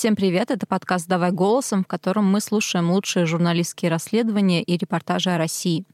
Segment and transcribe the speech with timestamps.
[0.00, 0.50] Всем привет!
[0.50, 5.84] Это подкаст «Давай голосом», в котором мы слушаем лучшие журналистские расследования и репортажи о России.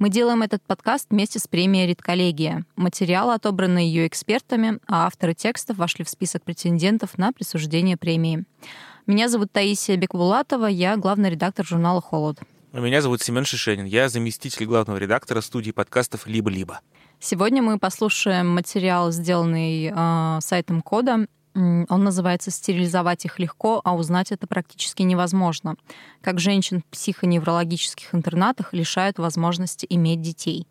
[0.00, 2.64] Мы делаем этот подкаст вместе с премией «Редколлегия».
[2.74, 8.42] Материалы отобраны ее экспертами, а авторы текстов вошли в список претендентов на присуждение премии.
[9.06, 12.40] Меня зовут Таисия Бекбулатова, я главный редактор журнала «Холод».
[12.72, 16.80] Меня зовут Семен Шишенин, я заместитель главного редактора студии подкастов «Либо-либо».
[17.20, 24.32] Сегодня мы послушаем материал, сделанный э, сайтом Кода он называется «Стерилизовать их легко, а узнать
[24.32, 25.76] это практически невозможно.
[26.20, 30.66] Как женщин в психоневрологических интернатах лишают возможности иметь детей».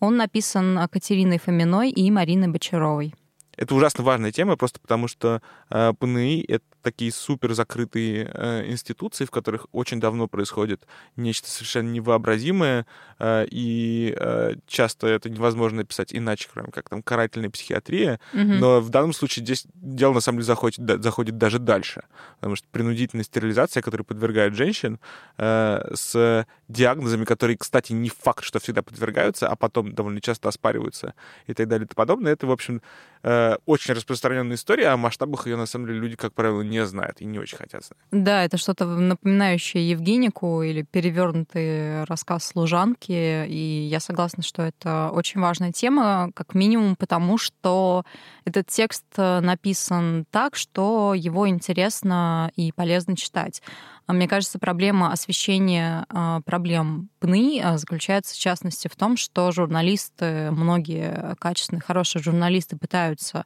[0.00, 3.14] Он написан Катериной Фоминой и Мариной Бочаровой.
[3.56, 9.24] Это ужасно важная тема, просто потому что э, ПНИ— это такие супер закрытые э, институции,
[9.24, 12.86] в которых очень давно происходит нечто совершенно невообразимое,
[13.18, 18.20] э, и э, часто это невозможно описать иначе, кроме как там карательная психиатрия.
[18.32, 18.58] Mm-hmm.
[18.58, 22.04] Но в данном случае здесь дело на самом деле заходит, да, заходит даже дальше,
[22.36, 24.98] потому что принудительная стерилизация, которая подвергает женщин
[25.38, 31.14] э, с диагнозами, которые, кстати, не факт, что всегда подвергаются, а потом довольно часто оспариваются
[31.46, 32.82] и так далее и тому подобное, это, в общем,
[33.22, 36.86] э, очень распространенная история, а о масштабах ее, на самом деле, люди, как правило, не
[36.86, 37.98] знают и не очень хотят знать.
[38.10, 43.46] Да, это что-то напоминающее Евгенику или перевернутый рассказ служанки.
[43.46, 48.04] И я согласна, что это очень важная тема, как минимум потому, что
[48.44, 53.62] этот текст написан так, что его интересно и полезно читать.
[54.06, 59.52] А мне кажется, проблема освещения а, проблем ПНИ а, заключается, в частности, в том, что
[59.52, 63.44] журналисты, многие качественные, хорошие журналисты пытаются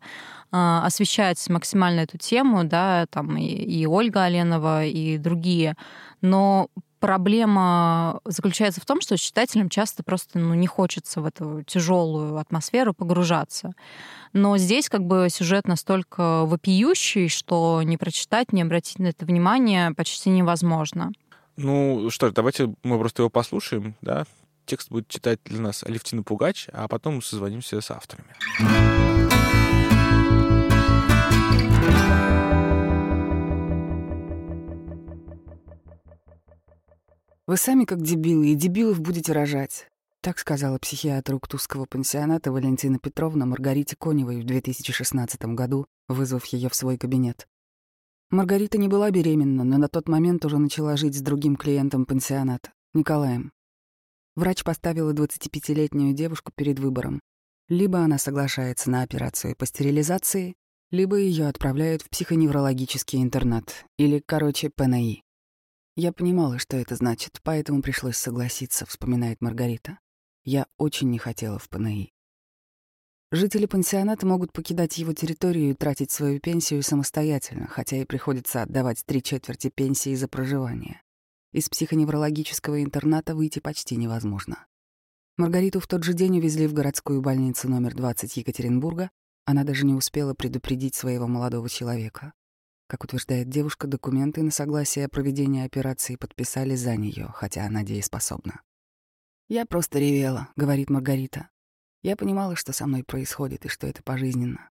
[0.51, 5.75] освещать максимально эту тему, да, там и, и Ольга Оленова, и другие,
[6.21, 6.69] но
[7.05, 12.95] проблема заключается в том, что читателям часто просто ну, не хочется в эту тяжелую атмосферу
[12.95, 13.75] погружаться.
[14.33, 19.93] Но здесь как бы сюжет настолько вопиющий, что не прочитать, не обратить на это внимание
[19.93, 21.13] почти невозможно.
[21.59, 24.25] Ну что ж, давайте мы просто его послушаем, да?
[24.65, 28.35] Текст будет читать для нас Алевтина Пугач, а потом мы созвонимся с авторами.
[37.47, 39.89] Вы сами как дебилы, и дебилов будете рожать.
[40.23, 46.75] Так сказала психиатр Уктусского пансионата Валентина Петровна Маргарите Коневой в 2016 году, вызвав ее в
[46.75, 47.47] свой кабинет.
[48.31, 52.73] Маргарита не была беременна, но на тот момент уже начала жить с другим клиентом пансионата,
[52.95, 53.53] Николаем.
[54.37, 57.21] Врач поставила 25-летнюю девушку перед выбором.
[57.69, 60.55] Либо она соглашается на операцию по стерилизации,
[60.91, 65.24] либо ее отправляют в психоневрологический интернат, или, короче, ПНИ.
[65.97, 69.99] Я понимала, что это значит, поэтому пришлось согласиться, вспоминает Маргарита.
[70.43, 72.13] Я очень не хотела в ПНИ.
[73.31, 79.05] Жители пансионата могут покидать его территорию и тратить свою пенсию самостоятельно, хотя и приходится отдавать
[79.07, 81.01] три четверти пенсии за проживание.
[81.53, 84.67] Из психоневрологического интерната выйти почти невозможно.
[85.37, 89.11] Маргариту в тот же день увезли в городскую больницу номер 20 Екатеринбурга.
[89.47, 92.33] Она даже не успела предупредить своего молодого человека.
[92.87, 98.61] Как утверждает девушка, документы на согласие о проведении операции подписали за нее, хотя она дееспособна.
[99.49, 101.49] «Я просто ревела»,— говорит Маргарита.
[102.03, 104.69] «Я понимала, что со мной происходит и что это пожизненно».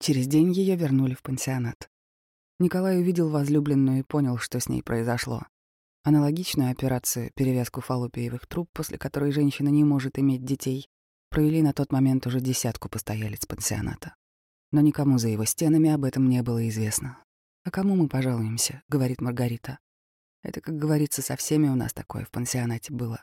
[0.00, 1.88] Через день ее вернули в пансионат.
[2.58, 5.46] Николай увидел возлюбленную и понял, что с ней произошло.
[6.02, 10.88] Аналогичную операцию, перевязку фаллопиевых труб, после которой женщина не может иметь детей,
[11.30, 14.16] провели на тот момент уже десятку постоялец пансионата
[14.72, 17.22] но никому за его стенами об этом не было известно.
[17.64, 19.78] «А кому мы пожалуемся?»— говорит Маргарита.
[20.42, 23.22] «Это, как говорится, со всеми у нас такое в пансионате было».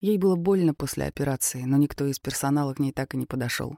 [0.00, 3.76] Ей было больно после операции, но никто из персонала к ней так и не подошел.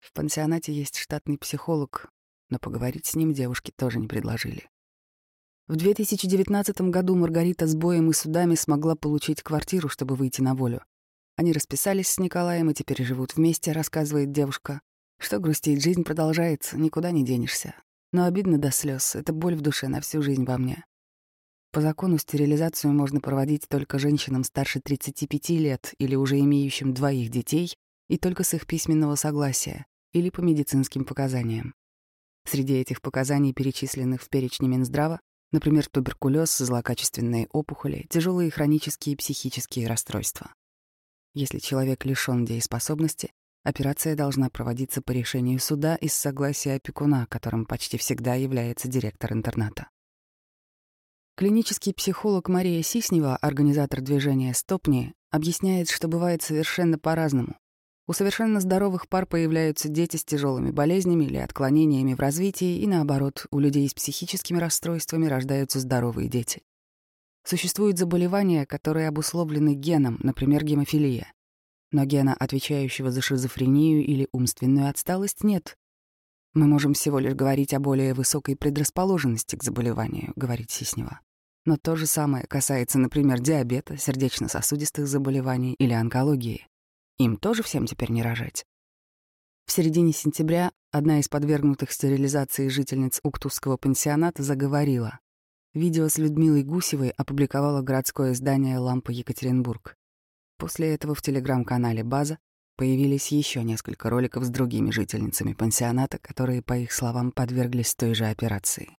[0.00, 2.10] В пансионате есть штатный психолог,
[2.50, 4.68] но поговорить с ним девушки тоже не предложили.
[5.68, 10.84] В 2019 году Маргарита с боем и судами смогла получить квартиру, чтобы выйти на волю.
[11.36, 14.82] Они расписались с Николаем и теперь живут вместе, рассказывает девушка.
[15.22, 17.76] Что грустить, жизнь продолжается, никуда не денешься.
[18.12, 20.84] Но обидно до слез, это боль в душе на всю жизнь во мне.
[21.70, 27.72] По закону стерилизацию можно проводить только женщинам старше 35 лет или уже имеющим двоих детей
[28.08, 31.72] и только с их письменного согласия или по медицинским показаниям.
[32.44, 35.20] Среди этих показаний, перечисленных в перечне Минздрава,
[35.52, 40.52] например, туберкулез, злокачественные опухоли, тяжелые хронические психические расстройства.
[41.32, 43.30] Если человек лишён дееспособности,
[43.64, 49.88] Операция должна проводиться по решению суда из согласия опекуна, которым почти всегда является директор интерната.
[51.36, 57.56] Клинический психолог Мария Сиснева, организатор движения «Стопни», объясняет, что бывает совершенно по-разному.
[58.08, 63.46] У совершенно здоровых пар появляются дети с тяжелыми болезнями или отклонениями в развитии, и наоборот,
[63.52, 66.62] у людей с психическими расстройствами рождаются здоровые дети.
[67.44, 71.32] Существуют заболевания, которые обусловлены геном, например, гемофилия.
[71.92, 75.76] Но гена, отвечающего за шизофрению или умственную отсталость, нет.
[76.54, 81.20] Мы можем всего лишь говорить о более высокой предрасположенности к заболеванию, говорит Сиснева.
[81.64, 86.66] Но то же самое касается, например, диабета, сердечно-сосудистых заболеваний или онкологии.
[87.18, 88.64] Им тоже всем теперь не рожать.
[89.66, 95.20] В середине сентября одна из подвергнутых стерилизации жительниц Уктусского пансионата заговорила.
[95.72, 99.96] Видео с Людмилой Гусевой опубликовало городское издание «Лампа Екатеринбург».
[100.62, 102.38] После этого в телеграм-канале «База»
[102.76, 108.26] появились еще несколько роликов с другими жительницами пансионата, которые, по их словам, подверглись той же
[108.26, 108.96] операции.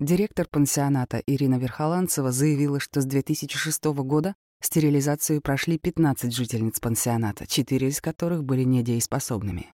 [0.00, 7.86] Директор пансионата Ирина Верхоланцева заявила, что с 2006 года стерилизацию прошли 15 жительниц пансионата, 4
[7.86, 9.70] из которых были недееспособными.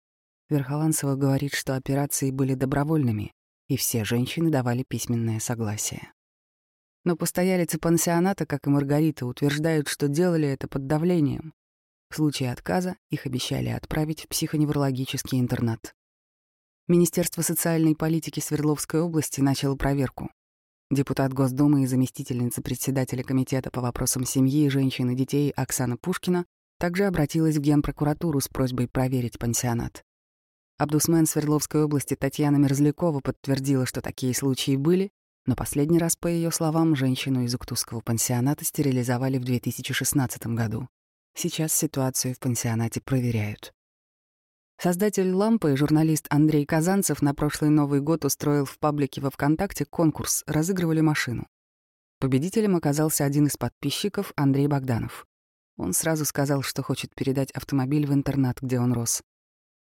[0.50, 3.32] Верхоланцева говорит, что операции были добровольными,
[3.66, 6.12] и все женщины давали письменное согласие.
[7.04, 11.54] Но постоялицы пансионата, как и Маргарита, утверждают, что делали это под давлением.
[12.10, 15.94] В случае отказа их обещали отправить в психоневрологический интернат.
[16.88, 20.30] Министерство социальной политики Свердловской области начало проверку.
[20.90, 26.46] Депутат Госдумы и заместительница председателя Комитета по вопросам семьи, женщин и детей Оксана Пушкина
[26.80, 30.02] также обратилась в Генпрокуратуру с просьбой проверить пансионат.
[30.78, 35.12] Абдусмен Свердловской области Татьяна Мерзлякова подтвердила, что такие случаи были,
[35.46, 40.88] но последний раз, по ее словам, женщину из Уктусского пансионата стерилизовали в 2016 году.
[41.34, 43.72] Сейчас ситуацию в пансионате проверяют.
[44.78, 49.84] Создатель «Лампы» и журналист Андрей Казанцев на прошлый Новый год устроил в паблике во ВКонтакте
[49.84, 51.46] конкурс «Разыгрывали машину».
[52.18, 55.26] Победителем оказался один из подписчиков, Андрей Богданов.
[55.76, 59.22] Он сразу сказал, что хочет передать автомобиль в интернат, где он рос.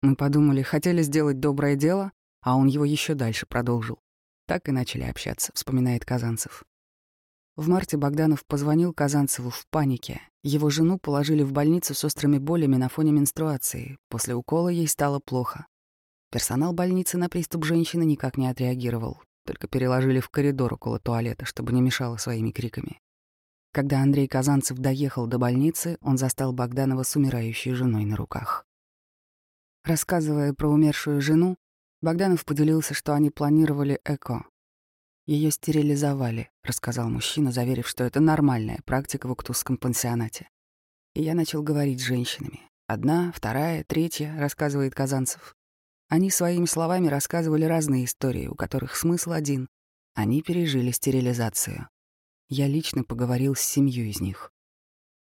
[0.02, 2.12] Мы подумали, хотели сделать доброе дело,
[2.42, 4.00] а он его еще дальше продолжил.
[4.52, 6.66] Так и начали общаться, вспоминает Казанцев.
[7.56, 10.20] В марте Богданов позвонил Казанцеву в панике.
[10.44, 13.98] Его жену положили в больницу с острыми болями на фоне менструации.
[14.10, 15.68] После укола ей стало плохо.
[16.34, 21.72] Персонал больницы на приступ женщины никак не отреагировал, только переложили в коридор около туалета, чтобы
[21.72, 23.00] не мешало своими криками.
[23.72, 28.66] Когда Андрей Казанцев доехал до больницы, он застал Богданова с умирающей женой на руках.
[29.86, 31.56] Рассказывая про умершую жену,
[32.02, 34.46] Богданов поделился, что они планировали ЭКО,
[35.28, 40.50] ее стерилизовали, рассказал мужчина, заверив, что это нормальная практика в Уктусском пансионате.
[41.14, 42.70] И я начал говорить с женщинами.
[42.88, 45.56] Одна, вторая, третья, рассказывает Казанцев.
[46.10, 49.70] Они своими словами рассказывали разные истории, у которых смысл один.
[50.16, 51.88] Они пережили стерилизацию.
[52.50, 54.52] Я лично поговорил с семьей из них.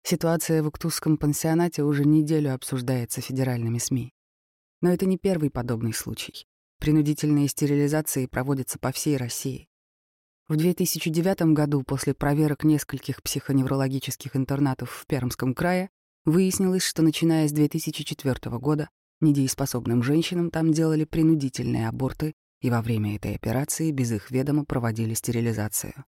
[0.03, 4.13] Ситуация в Уктусском пансионате уже неделю обсуждается федеральными СМИ.
[4.83, 6.47] Но это не первый подобный случай.
[6.79, 9.69] Принудительные стерилизации проводятся по всей России.
[10.49, 15.91] В 2009 году после проверок нескольких психоневрологических интернатов в Пермском крае
[16.25, 18.89] выяснилось, что начиная с 2004 года
[19.21, 25.15] недееспособным женщинам там делали принудительные аборты и во время этой операции без их ведома проводили
[25.15, 26.05] стерилизацию.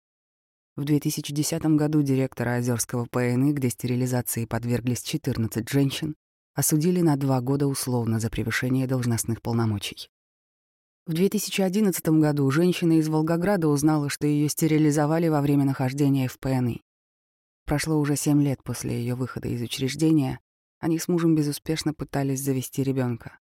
[0.76, 6.16] В 2010 году директора Озерского ПНИ, где стерилизации подверглись 14 женщин,
[6.54, 10.10] осудили на два года условно за превышение должностных полномочий.
[11.08, 16.82] В 2011 году женщина из Волгограда узнала, что ее стерилизовали во время нахождения в ПНИ.
[17.68, 20.40] Прошло уже семь лет после ее выхода из учреждения.
[20.80, 23.38] Они с мужем безуспешно пытались завести ребенка.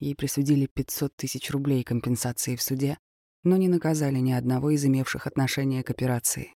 [0.00, 2.96] Ей присудили 500 тысяч рублей компенсации в суде,
[3.44, 6.54] но не наказали ни одного из имевших отношение к операции.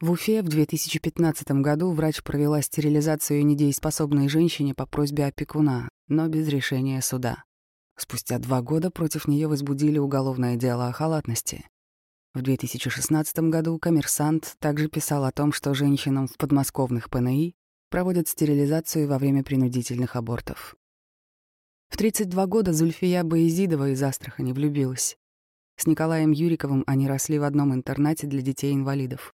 [0.00, 6.48] В Уфе в 2015 году врач провела стерилизацию недееспособной женщине по просьбе опекуна, но без
[6.48, 7.44] решения суда.
[8.02, 11.68] Спустя два года против нее возбудили уголовное дело о халатности.
[12.34, 17.54] В 2016 году коммерсант также писал о том, что женщинам в подмосковных ПНИ
[17.90, 20.74] проводят стерилизацию во время принудительных абортов.
[21.90, 25.16] В 32 года Зульфия Боязидова из Астрахани влюбилась.
[25.76, 29.32] С Николаем Юриковым они росли в одном интернате для детей-инвалидов.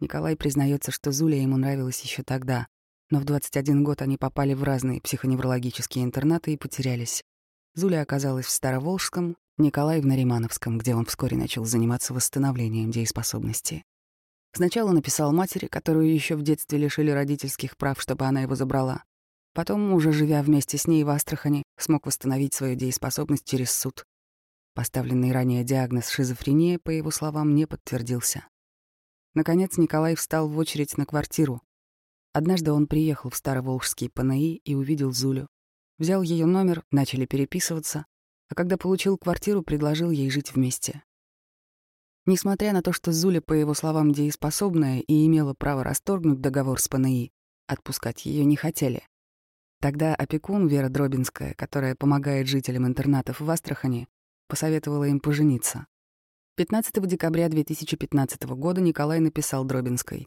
[0.00, 2.66] Николай признается, что Зуля ему нравилась еще тогда,
[3.10, 7.22] но в 21 год они попали в разные психоневрологические интернаты и потерялись.
[7.76, 13.84] Зуля оказалась в Староволжском, Николай в Наримановском, где он вскоре начал заниматься восстановлением дееспособности.
[14.54, 19.04] Сначала написал матери, которую еще в детстве лишили родительских прав, чтобы она его забрала.
[19.52, 24.04] Потом, уже живя вместе с ней в Астрахани, смог восстановить свою дееспособность через суд.
[24.74, 28.46] Поставленный ранее диагноз шизофрения, по его словам, не подтвердился.
[29.34, 31.60] Наконец Николай встал в очередь на квартиру.
[32.32, 35.46] Однажды он приехал в Староволжский ПНИ и увидел Зулю.
[35.98, 38.06] Взял ее номер, начали переписываться,
[38.48, 41.02] а когда получил квартиру, предложил ей жить вместе.
[42.26, 46.88] Несмотря на то, что Зуля, по его словам, дееспособная и имела право расторгнуть договор с
[46.88, 47.32] ПНИ,
[47.66, 49.06] отпускать ее не хотели.
[49.80, 54.08] Тогда опекун Вера Дробинская, которая помогает жителям интернатов в Астрахани,
[54.48, 55.86] посоветовала им пожениться.
[56.56, 60.26] 15 декабря 2015 года Николай написал Дробинской.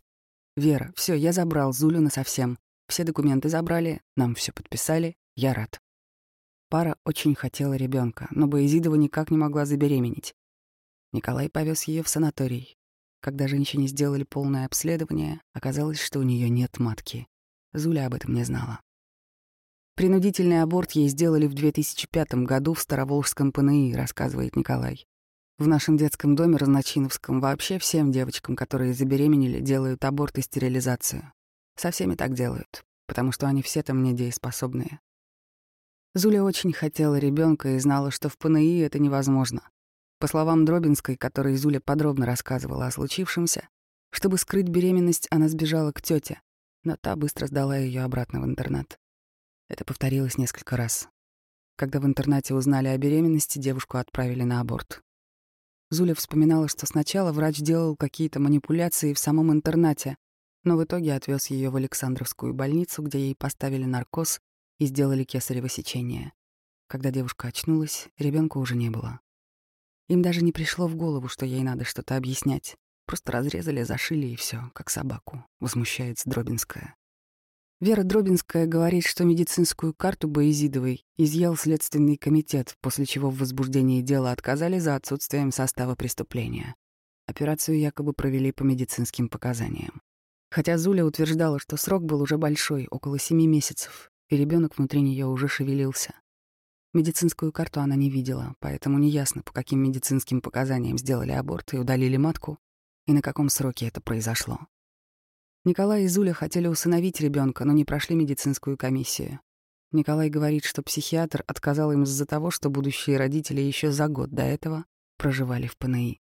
[0.56, 2.60] «Вера, все, я забрал Зулю насовсем.
[2.88, 5.80] Все документы забрали, нам все подписали, я рад».
[6.70, 10.36] Пара очень хотела ребенка, но Боязидова никак не могла забеременеть.
[11.12, 12.76] Николай повез ее в санаторий.
[13.22, 17.28] Когда женщине сделали полное обследование, оказалось, что у нее нет матки.
[17.74, 18.80] Зуля об этом не знала.
[19.96, 25.06] Принудительный аборт ей сделали в 2005 году в Староволжском ПНИ, рассказывает Николай.
[25.58, 31.34] В нашем детском доме Разночиновском вообще всем девочкам, которые забеременели, делают аборт и стерилизацию.
[31.76, 35.02] Со всеми так делают, потому что они все там недееспособные.
[36.16, 39.70] Зуля очень хотела ребенка и знала, что в ПНИ это невозможно.
[40.18, 43.70] По словам Дробинской, которой Зуля подробно рассказывала о случившемся,
[44.12, 46.42] чтобы скрыть беременность, она сбежала к тете,
[46.84, 48.98] но та быстро сдала ее обратно в интернат.
[49.70, 51.08] Это повторилось несколько раз.
[51.76, 55.04] Когда в интернате узнали о беременности, девушку отправили на аборт.
[55.92, 60.18] Зуля вспоминала, что сначала врач делал какие-то манипуляции в самом интернате,
[60.64, 64.40] но в итоге отвез ее в Александровскую больницу, где ей поставили наркоз
[64.80, 66.34] и сделали кесарево сечение.
[66.88, 69.20] Когда девушка очнулась, ребенка уже не было.
[70.08, 72.76] Им даже не пришло в голову, что ей надо что-то объяснять.
[73.06, 76.96] Просто разрезали, зашили и все, как собаку, возмущается Дробинская.
[77.80, 84.32] Вера Дробинская говорит, что медицинскую карту Боязидовой изъял Следственный комитет, после чего в возбуждении дела
[84.32, 86.76] отказали за отсутствием состава преступления.
[87.26, 90.02] Операцию якобы провели по медицинским показаниям.
[90.52, 95.26] Хотя Зуля утверждала, что срок был уже большой, около семи месяцев, и ребенок внутри нее
[95.26, 96.14] уже шевелился.
[96.94, 102.18] Медицинскую карту она не видела, поэтому неясно, по каким медицинским показаниям сделали аборт и удалили
[102.18, 102.58] матку,
[103.06, 104.60] и на каком сроке это произошло.
[105.66, 109.40] Николай и Зуля хотели усыновить ребенка, но не прошли медицинскую комиссию.
[109.92, 114.44] Николай говорит, что психиатр отказал им из-за того, что будущие родители еще за год до
[114.44, 114.86] этого
[115.18, 116.22] проживали в ПНИ.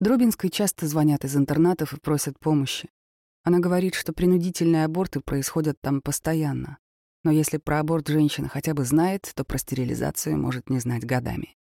[0.00, 2.90] Дробинской часто звонят из интернатов и просят помощи.
[3.44, 6.78] Она говорит, что принудительные аборты происходят там постоянно.
[7.24, 11.54] Но если про аборт женщина хотя бы знает, то про стерилизацию может не знать годами.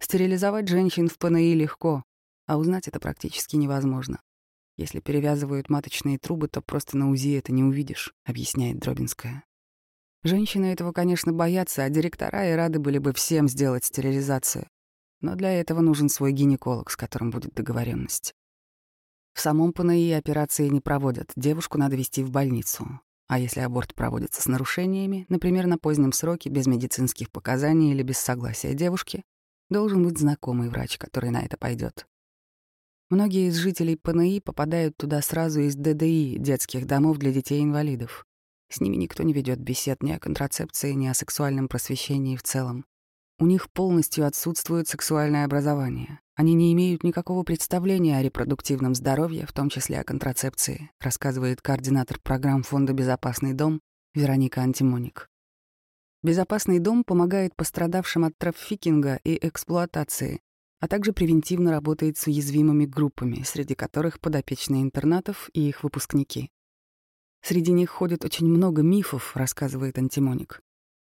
[0.00, 2.02] Стерилизовать женщин в ПНИ легко,
[2.46, 4.20] а узнать это практически невозможно.
[4.78, 9.44] Если перевязывают маточные трубы, то просто на УЗИ это не увидишь, объясняет Дробинская.
[10.22, 14.68] Женщины этого, конечно, боятся, а директора и рады были бы всем сделать стерилизацию.
[15.20, 18.34] Но для этого нужен свой гинеколог, с которым будет договоренность.
[19.38, 23.00] В самом ПНИ операции не проводят, девушку надо вести в больницу.
[23.28, 28.18] А если аборт проводится с нарушениями, например, на позднем сроке, без медицинских показаний или без
[28.18, 29.22] согласия девушки,
[29.70, 32.08] должен быть знакомый врач, который на это пойдет.
[33.10, 38.26] Многие из жителей ПНИ попадают туда сразу из ДДИ, детских домов для детей-инвалидов.
[38.68, 42.86] С ними никто не ведет бесед ни о контрацепции, ни о сексуальном просвещении в целом.
[43.40, 46.18] У них полностью отсутствует сексуальное образование.
[46.34, 52.18] Они не имеют никакого представления о репродуктивном здоровье, в том числе о контрацепции, рассказывает координатор
[52.20, 53.80] программ Фонда «Безопасный дом»
[54.12, 55.28] Вероника Антимоник.
[56.24, 60.40] «Безопасный дом» помогает пострадавшим от трафикинга и эксплуатации,
[60.80, 66.50] а также превентивно работает с уязвимыми группами, среди которых подопечные интернатов и их выпускники.
[67.40, 70.60] Среди них ходит очень много мифов, рассказывает Антимоник.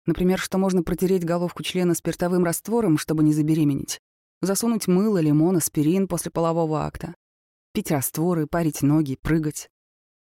[0.07, 4.01] Например, что можно протереть головку члена спиртовым раствором, чтобы не забеременеть,
[4.41, 7.15] засунуть мыло, лимон, аспирин после полового акта,
[7.73, 9.69] пить растворы, парить ноги, прыгать.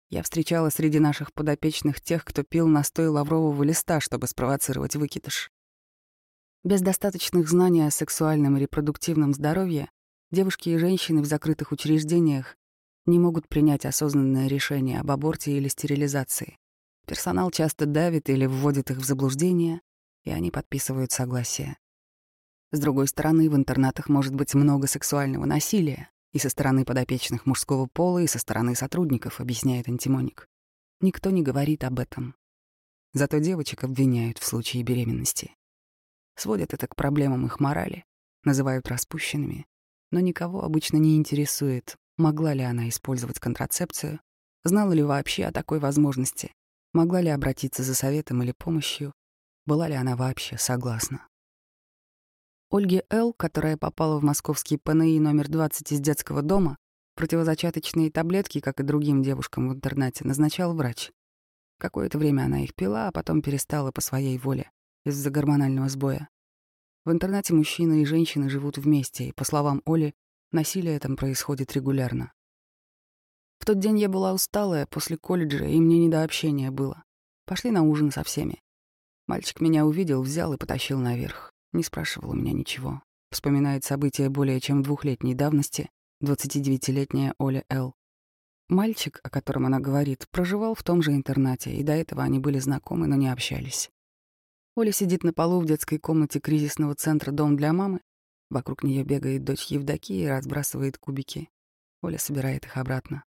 [0.09, 5.51] Я встречала среди наших подопечных тех, кто пил настой лаврового листа, чтобы спровоцировать выкидыш.
[6.63, 9.89] Без достаточных знаний о сексуальном и репродуктивном здоровье
[10.31, 12.57] девушки и женщины в закрытых учреждениях
[13.05, 16.57] не могут принять осознанное решение об аборте или стерилизации.
[17.09, 19.81] Персонал часто давит или вводит их в заблуждение,
[20.23, 21.75] и они подписывают согласие.
[22.71, 27.87] С другой стороны, в интернатах может быть много сексуального насилия и со стороны подопечных мужского
[27.91, 30.47] пола, и со стороны сотрудников, объясняет Антимоник.
[31.01, 32.35] Никто не говорит об этом.
[33.13, 35.55] Зато девочек обвиняют в случае беременности
[36.39, 38.05] сводят это к проблемам их морали,
[38.43, 39.65] называют распущенными,
[40.11, 44.19] но никого обычно не интересует, могла ли она использовать контрацепцию,
[44.63, 46.53] знала ли вообще о такой возможности,
[46.93, 49.13] могла ли обратиться за советом или помощью,
[49.65, 51.27] была ли она вообще согласна.
[52.69, 56.77] Ольге Л., которая попала в московский ПНИ номер 20 из детского дома,
[57.19, 61.11] Противозачаточные таблетки, как и другим девушкам в интернате, назначал врач.
[61.77, 64.71] Какое-то время она их пила, а потом перестала по своей воле
[65.03, 66.29] из-за гормонального сбоя.
[67.03, 70.13] В интернате мужчины и женщины живут вместе, и, по словам Оли,
[70.53, 72.31] насилие там происходит регулярно.
[73.59, 77.03] В тот день я была усталая после колледжа, и мне не до общения было.
[77.45, 78.61] Пошли на ужин со всеми.
[79.27, 81.51] Мальчик меня увидел, взял и потащил наверх.
[81.73, 83.03] Не спрашивал у меня ничего.
[83.31, 85.89] Вспоминает события более чем двухлетней давности
[86.23, 87.93] 29-летняя Оля Л.
[88.69, 92.59] Мальчик, о котором она говорит, проживал в том же интернате, и до этого они были
[92.59, 93.89] знакомы, но не общались.
[94.75, 98.01] Оля сидит на полу в детской комнате кризисного центра «Дом для мамы».
[98.49, 101.49] Вокруг нее бегает дочь Евдокия и разбрасывает кубики.
[102.01, 103.23] Оля собирает их обратно.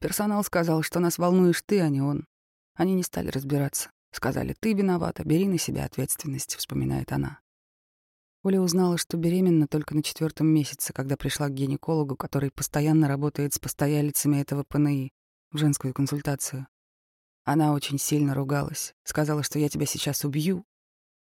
[0.00, 2.26] Персонал сказал, что нас волнуешь ты, а не он.
[2.74, 3.90] Они не стали разбираться.
[4.12, 7.40] Сказали, ты виновата, бери на себя ответственность, вспоминает она.
[8.42, 13.54] Оля узнала, что беременна только на четвертом месяце, когда пришла к гинекологу, который постоянно работает
[13.54, 15.12] с постоялицами этого ПНИ,
[15.50, 16.68] в женскую консультацию.
[17.44, 20.64] Она очень сильно ругалась, сказала, что я тебя сейчас убью.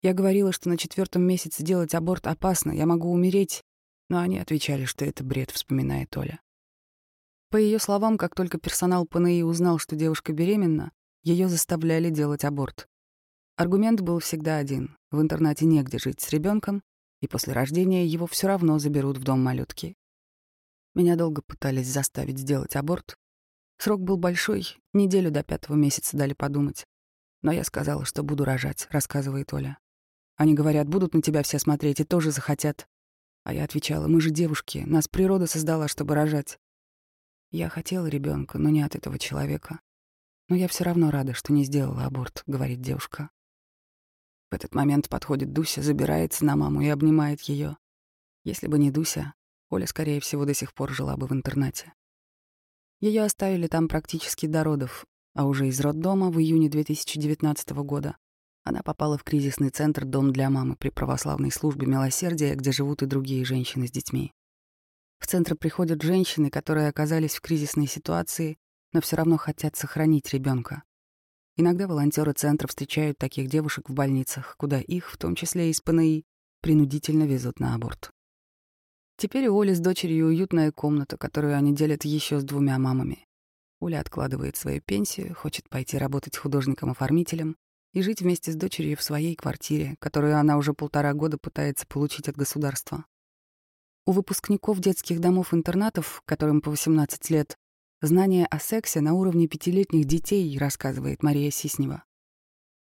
[0.00, 3.64] Я говорила, что на четвертом месяце делать аборт опасно, я могу умереть,
[4.08, 6.40] но они отвечали, что это бред, вспоминает Оля.
[7.50, 12.88] По ее словам, как только персонал ПНИ узнал, что девушка беременна, ее заставляли делать аборт.
[13.56, 16.82] Аргумент был всегда один— в интернате негде жить с ребенком,
[17.20, 19.96] и после рождения его все равно заберут в дом малютки.
[20.94, 23.16] Меня долго пытались заставить сделать аборт.
[23.78, 26.86] Срок был большой, неделю до пятого месяца дали подумать.
[27.42, 29.78] Но я сказала, что буду рожать, рассказывает Оля.
[30.36, 32.86] Они говорят, будут на тебя все смотреть и тоже захотят.
[33.44, 36.58] А я отвечала, мы же девушки, нас природа создала, чтобы рожать.
[37.50, 39.80] Я хотела ребенка, но не от этого человека.
[40.48, 43.30] Но я все равно рада, что не сделала аборт, говорит девушка.
[44.50, 47.76] В этот момент подходит Дуся, забирается на маму и обнимает ее.
[48.44, 49.34] Если бы не Дуся,
[49.70, 51.92] Оля, скорее всего, до сих пор жила бы в интернате.
[53.00, 58.16] Ее оставили там практически до родов, а уже из роддома в июне 2019 года
[58.64, 63.06] она попала в кризисный центр «Дом для мамы» при православной службе милосердия, где живут и
[63.06, 64.34] другие женщины с детьми.
[65.28, 68.56] Центр приходят женщины, которые оказались в кризисной ситуации,
[68.94, 70.84] но все равно хотят сохранить ребенка.
[71.58, 76.24] Иногда волонтеры центра встречают таких девушек в больницах, куда их, в том числе из ПНИ,
[76.62, 78.10] принудительно везут на аборт.
[79.18, 83.26] Теперь у Оли с дочерью уютная комната, которую они делят еще с двумя мамами.
[83.80, 87.58] Оля откладывает свою пенсию, хочет пойти работать художником-оформителем
[87.92, 92.30] и жить вместе с дочерью в своей квартире, которую она уже полтора года пытается получить
[92.30, 93.04] от государства.
[94.08, 97.58] У выпускников детских домов-интернатов, которым по 18 лет,
[98.00, 102.04] Знание о сексе на уровне пятилетних детей, рассказывает Мария Сиснева.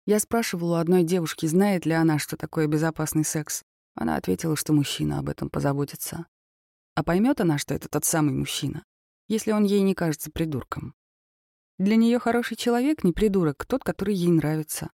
[0.06, 3.64] Я спрашивала у одной девушки, знает ли она, что такое безопасный секс.
[3.96, 6.28] Она ответила, что мужчина об этом позаботится.
[6.94, 8.84] А поймет она, что это тот самый мужчина,
[9.28, 10.94] если он ей не кажется придурком.
[11.80, 14.92] Для нее хороший человек не придурок, тот, который ей нравится.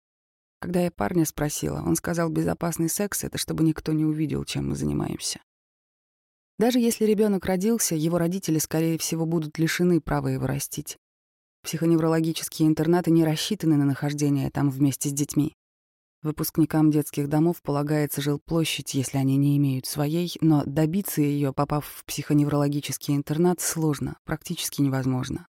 [0.60, 4.76] Когда я парня спросила, он сказал, безопасный секс— это чтобы никто не увидел, чем мы
[4.76, 5.42] занимаемся.
[6.62, 11.00] Даже если ребенок родился, его родители, скорее всего, будут лишены права его растить.
[11.64, 15.56] Психоневрологические интернаты не рассчитаны на нахождение там вместе с детьми.
[16.22, 22.06] Выпускникам детских домов полагается жилплощадь, если они не имеют своей, но добиться ее, попав в
[22.06, 25.48] психоневрологический интернат, сложно, практически невозможно.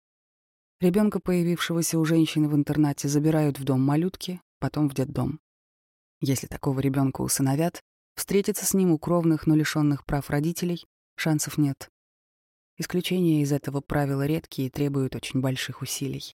[0.80, 5.38] Ребенка, появившегося у женщины в интернате, забирают в дом малютки, потом в детдом.
[6.22, 7.82] Если такого ребенка усыновят,
[8.16, 10.86] встретиться с ним у кровных, но лишенных прав родителей
[11.16, 11.90] Шансов нет.
[12.76, 16.34] Исключения из этого правила редкие и требуют очень больших усилий.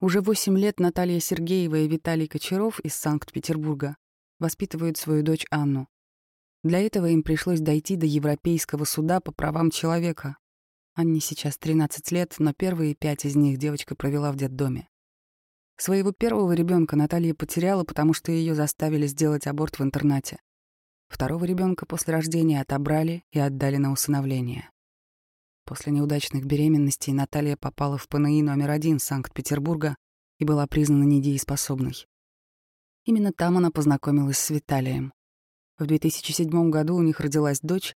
[0.00, 3.96] Уже восемь лет Наталья Сергеева и Виталий Кочаров из Санкт-Петербурга
[4.38, 5.88] воспитывают свою дочь Анну.
[6.62, 10.38] Для этого им пришлось дойти до Европейского суда по правам человека.
[10.94, 14.88] Анне сейчас 13 лет, но первые пять из них девочка провела в детдоме.
[15.76, 20.38] Своего первого ребенка Наталья потеряла, потому что ее заставили сделать аборт в интернате.
[21.10, 24.70] Второго ребенка после рождения отобрали и отдали на усыновление.
[25.66, 29.96] После неудачных беременностей Наталья попала в ПНИ номер один Санкт-Петербурга
[30.38, 32.06] и была признана недееспособной.
[33.04, 35.12] Именно там она познакомилась с Виталием.
[35.78, 37.94] В 2007 году у них родилась дочь.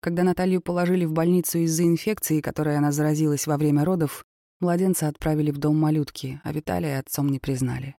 [0.00, 4.24] Когда Наталью положили в больницу из-за инфекции, которой она заразилась во время родов,
[4.60, 7.96] младенца отправили в дом малютки, а Виталия отцом не признали.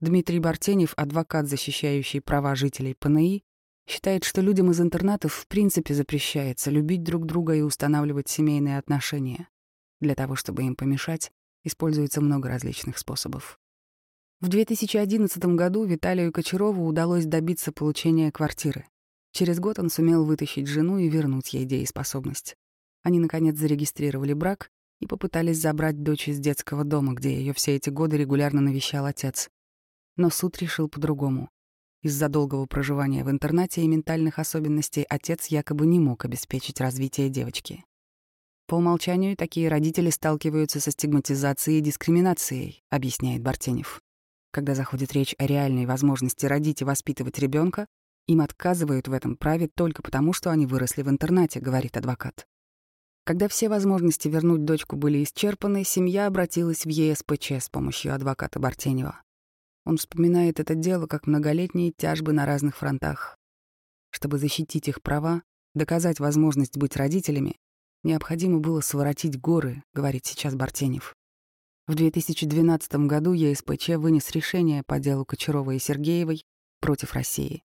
[0.00, 3.44] Дмитрий Бартенев, адвокат, защищающий права жителей ПНИ,
[3.86, 9.48] Считает, что людям из интернатов в принципе запрещается любить друг друга и устанавливать семейные отношения.
[10.00, 11.30] Для того, чтобы им помешать,
[11.62, 13.58] используется много различных способов.
[14.40, 18.86] В 2011 году Виталию Кочарову удалось добиться получения квартиры.
[19.32, 22.56] Через год он сумел вытащить жену и вернуть ей дееспособность.
[23.02, 24.70] Они, наконец, зарегистрировали брак
[25.00, 29.48] и попытались забрать дочь из детского дома, где ее все эти годы регулярно навещал отец.
[30.16, 31.50] Но суд решил по-другому.
[32.06, 37.84] Из-за долгого проживания в интернате и ментальных особенностей отец якобы не мог обеспечить развитие девочки.
[38.68, 44.00] По умолчанию такие родители сталкиваются со стигматизацией и дискриминацией, объясняет Бартенев.
[44.52, 47.88] Когда заходит речь о реальной возможности родить и воспитывать ребенка,
[48.28, 52.46] им отказывают в этом праве только потому, что они выросли в интернате, говорит адвокат.
[53.24, 59.22] Когда все возможности вернуть дочку были исчерпаны, семья обратилась в ЕСПЧ с помощью адвоката Бартенева.
[59.86, 63.38] Он вспоминает это дело как многолетние тяжбы на разных фронтах.
[64.10, 65.42] Чтобы защитить их права,
[65.74, 67.56] доказать возможность быть родителями,
[68.02, 71.14] необходимо было своротить горы, говорит сейчас Бартенев.
[71.86, 76.44] В 2012 году ЕСПЧ вынес решение по делу Кочарова и Сергеевой
[76.80, 77.62] против России.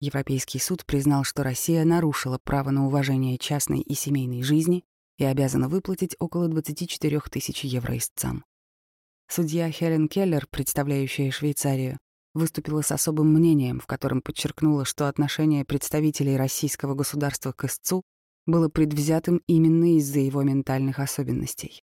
[0.00, 4.84] Европейский суд признал, что Россия нарушила право на уважение частной и семейной жизни
[5.18, 8.44] и обязана выплатить около 24 тысяч евро истцам.
[9.28, 11.98] Судья Хелен Келлер, представляющая Швейцарию,
[12.34, 18.02] выступила с особым мнением, в котором подчеркнула, что отношение представителей российского государства к истцу
[18.46, 21.82] было предвзятым именно из-за его ментальных особенностей.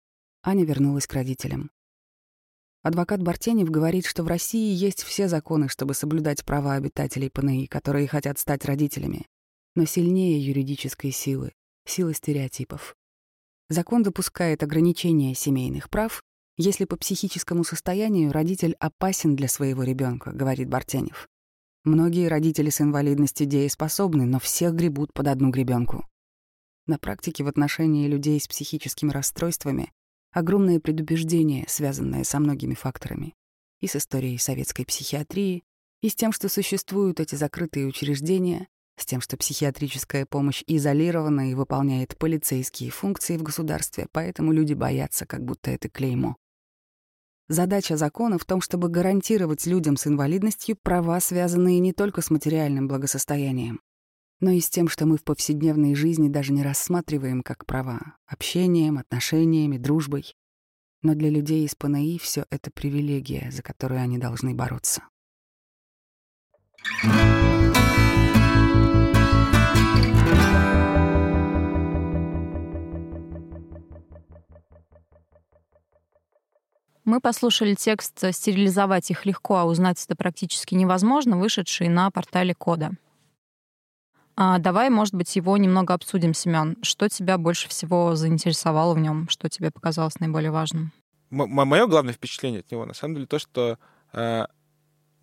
[0.43, 1.71] Аня вернулась к родителям.
[2.83, 8.07] Адвокат Бартенев говорит, что в России есть все законы, чтобы соблюдать права обитателей ПНИ, которые
[8.07, 9.25] хотят стать родителями,
[9.75, 11.53] но сильнее юридической силы,
[11.85, 12.95] силы стереотипов.
[13.69, 16.21] Закон допускает ограничения семейных прав,
[16.57, 21.27] если по психическому состоянию родитель опасен для своего ребенка, говорит Бартенев.
[21.83, 26.07] Многие родители с инвалидностью дееспособны, но всех гребут под одну гребенку.
[26.85, 29.91] На практике в отношении людей с психическими расстройствами
[30.31, 33.33] огромное предубеждение, связанное со многими факторами.
[33.79, 35.63] И с историей советской психиатрии,
[36.01, 41.55] и с тем, что существуют эти закрытые учреждения, с тем, что психиатрическая помощь изолирована и
[41.55, 46.37] выполняет полицейские функции в государстве, поэтому люди боятся, как будто это клеймо.
[47.49, 52.87] Задача закона в том, чтобы гарантировать людям с инвалидностью права, связанные не только с материальным
[52.87, 53.81] благосостоянием,
[54.39, 58.97] но и с тем, что мы в повседневной жизни даже не рассматриваем как права— общением,
[58.97, 60.35] отношениями, дружбой.
[61.01, 65.03] Но для людей из ПНИ все это привилегия, за которую они должны бороться.
[77.05, 82.91] Мы послушали текст «Стерилизовать их легко, а узнать это практически невозможно», вышедший на портале Кода.
[84.35, 86.77] А давай, может быть, его немного обсудим, Семен.
[86.81, 89.27] Что тебя больше всего заинтересовало в нем?
[89.29, 90.91] Что тебе показалось наиболее важным?
[91.29, 93.77] Мое главное впечатление от него, на самом деле, то, что
[94.13, 94.45] э,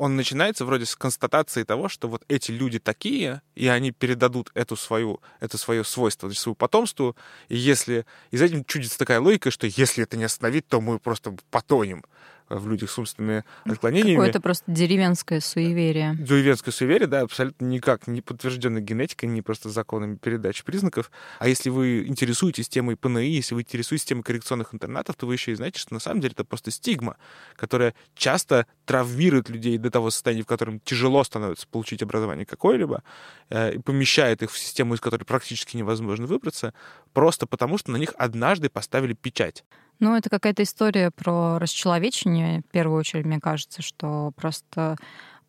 [0.00, 4.74] он начинается вроде с констатации того, что вот эти люди такие, и они передадут эту
[4.74, 7.16] свою, это свое свойство своему потомству,
[7.50, 8.06] и если...
[8.30, 12.02] И за этим чудится такая логика, что если это не остановить, то мы просто потонем
[12.50, 14.16] в людях с умственными отклонениями.
[14.16, 16.16] Какое-то просто деревенское суеверие.
[16.18, 21.10] Деревенское суеверие, да, абсолютно никак не подтвержденной генетикой, не просто законами передачи признаков.
[21.38, 25.52] А если вы интересуетесь темой ПНИ, если вы интересуетесь темой коррекционных интернатов, то вы еще
[25.52, 27.16] и знаете, что на самом деле это просто стигма,
[27.56, 33.02] которая часто травмирует людей до того состояния, в котором тяжело становится получить образование какое-либо,
[33.48, 36.74] э, и помещает их в систему, из которой практически невозможно выбраться,
[37.12, 39.64] просто потому что на них однажды поставили печать.
[40.00, 44.96] Ну, это какая-то история про расчеловечение, в первую очередь, мне кажется, что просто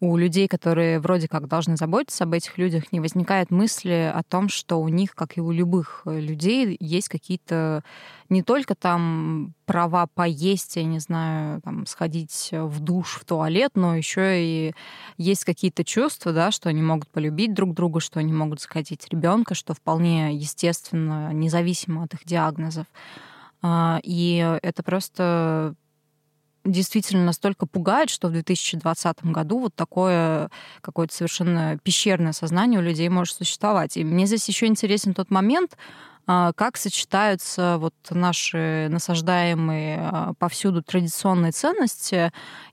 [0.02, 4.50] у людей, которые вроде как должны заботиться об этих людях, не возникает мысли о том,
[4.50, 7.84] что у них, как и у любых людей, есть какие-то
[8.28, 13.96] не только там права поесть, я не знаю, там, сходить в душ, в туалет, но
[13.96, 14.74] еще и
[15.18, 19.54] есть какие-то чувства, да, что они могут полюбить друг друга, что они могут захотеть ребенка,
[19.54, 22.88] что вполне естественно, независимо от их диагнозов.
[23.62, 25.76] А, и это просто
[26.64, 30.50] действительно настолько пугает, что в 2020 году вот такое
[30.82, 33.98] какое-то совершенно пещерное сознание у людей может существовать.
[33.98, 35.78] И мне здесь еще интересен тот момент,
[36.26, 42.32] как сочетаются вот наши насаждаемые а, повсюду традиционные ценности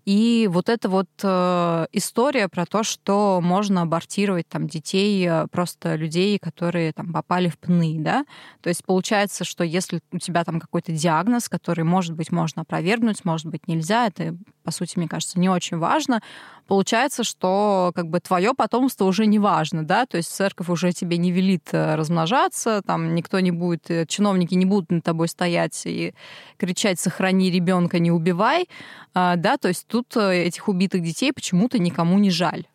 [0.09, 5.97] и вот эта вот э, история про то, что можно абортировать там детей, э, просто
[5.97, 8.25] людей, которые там попали в пны, да?
[8.63, 13.27] То есть получается, что если у тебя там какой-то диагноз, который, может быть, можно опровергнуть,
[13.27, 14.35] может быть, нельзя, это,
[14.65, 16.23] по сути, мне кажется, не очень важно,
[16.69, 21.17] получается, что как бы твое потомство уже не важно, да, то есть церковь уже тебе
[21.17, 26.15] не велит э, размножаться, там никто не будет, чиновники не будут над тобой стоять и
[26.59, 28.69] кричать «сохрани ребенка, не убивай»,
[29.15, 32.67] а, да, то есть тут э, этих убитых детей почему-то никому не жаль.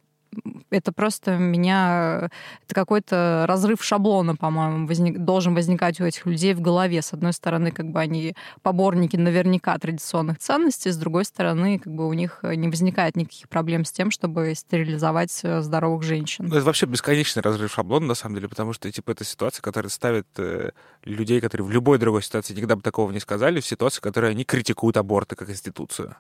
[0.74, 2.30] Это просто меня...
[2.66, 7.02] Это какой-то разрыв шаблона, по-моему, возник, должен возникать у этих людей в голове.
[7.02, 12.08] С одной стороны, как бы они поборники наверняка традиционных ценностей, с другой стороны, как бы
[12.08, 16.46] у них не возникает никаких проблем с тем, чтобы стерилизовать э, здоровых женщин.
[16.48, 19.90] Ну, это вообще бесконечный разрыв шаблона, на самом деле, потому что, типа, это ситуация, которая
[19.90, 20.72] ставит э,
[21.04, 24.32] людей, которые в любой другой ситуации никогда бы такого не сказали, в ситуации, в которой
[24.32, 26.16] они критикуют аборты как институцию.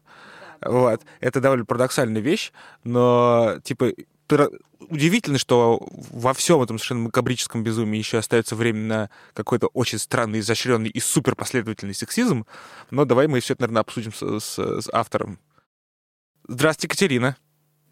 [0.62, 1.02] Вот.
[1.20, 2.52] Это довольно парадоксальная вещь,
[2.84, 3.92] но, типа,
[4.90, 10.40] удивительно, что во всем этом совершенно макабрическом безумии еще остается время на какой-то очень странный,
[10.40, 12.46] изощренный и супер последовательный сексизм.
[12.92, 15.40] Но давай мы все это, наверное, обсудим с, с, с автором.
[16.48, 17.38] Здравствуйте, Катерина.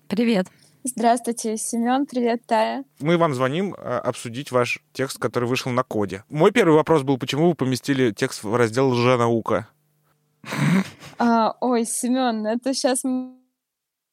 [0.07, 0.47] Привет.
[0.83, 2.83] Здравствуйте, Семен, привет, Тая.
[2.99, 6.23] Мы вам звоним а, обсудить ваш текст, который вышел на коде.
[6.27, 9.67] Мой первый вопрос был, почему вы поместили текст в раздел «Лженаука»?
[11.19, 13.03] А, ой, Семен, это сейчас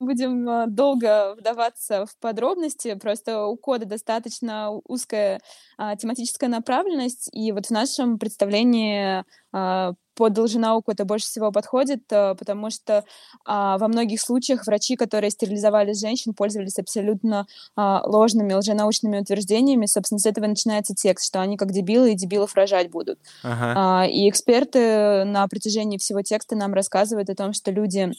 [0.00, 2.94] будем а, долго вдаваться в подробности.
[2.94, 5.40] Просто у кода достаточно узкая
[5.76, 12.02] а, тематическая направленность, и вот в нашем представлении а, под лженауку это больше всего подходит,
[12.12, 13.04] а, потому что
[13.44, 19.86] а, во многих случаях врачи, которые стерилизовали женщин, пользовались абсолютно а, ложными лженаучными утверждениями.
[19.86, 23.20] Собственно, с этого начинается текст, что они как дебилы и дебилов рожать будут.
[23.44, 23.74] Ага.
[23.76, 28.12] А, и эксперты на протяжении всего текста нам рассказывают о том, что люди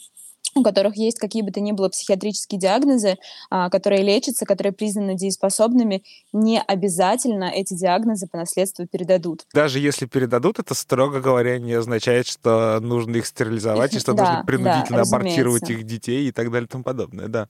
[0.54, 3.16] у которых есть какие бы то ни было психиатрические диагнозы,
[3.50, 9.46] а, которые лечатся, которые признаны дееспособными, не обязательно эти диагнозы по наследству передадут.
[9.54, 14.24] Даже если передадут, это, строго говоря, не означает, что нужно их стерилизовать, и что да,
[14.24, 17.48] нужно принудительно да, абортировать их детей и так далее и тому подобное, да.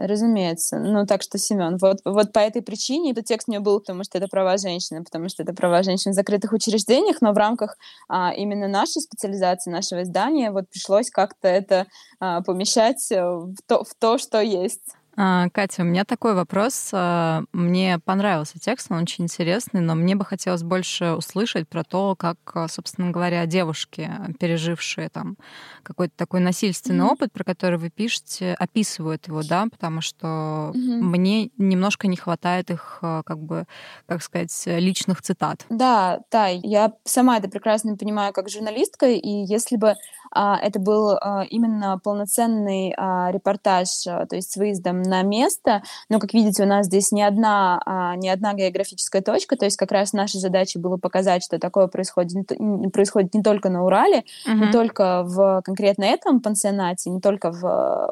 [0.00, 0.78] Разумеется.
[0.78, 4.16] Ну, так что, Семен, вот, вот по этой причине этот текст мне был, потому что
[4.16, 7.76] это права женщины, потому что это права женщин в закрытых учреждениях, но в рамках
[8.08, 11.86] а, именно нашей специализации, нашего издания, вот пришлось как-то это
[12.18, 14.80] а, помещать э, в то, в то, что есть.
[15.22, 16.88] А, Катя, у меня такой вопрос.
[16.94, 22.16] А, мне понравился текст, он очень интересный, но мне бы хотелось больше услышать про то,
[22.16, 25.36] как, а, собственно говоря, девушки, пережившие там
[25.82, 27.12] какой-то такой насильственный mm-hmm.
[27.12, 31.00] опыт, про который вы пишете, описывают его, да, потому что mm-hmm.
[31.02, 33.66] мне немножко не хватает их, как бы,
[34.06, 35.66] как сказать, личных цитат.
[35.68, 39.96] Да, да, я сама это прекрасно понимаю как журналистка, и если бы
[40.32, 45.82] а, это был а, именно полноценный а, репортаж, то есть с выездом на место.
[46.08, 49.92] Но, как видите, у нас здесь не одна, не одна географическая точка, то есть как
[49.92, 52.48] раз наша задача была показать, что такое происходит,
[52.92, 54.54] происходит не только на Урале, uh-huh.
[54.54, 57.60] не только в конкретно этом пансионате, не только в,